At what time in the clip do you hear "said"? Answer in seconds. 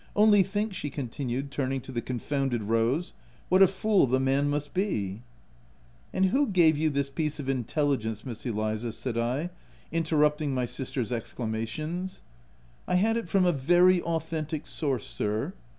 8.93-9.15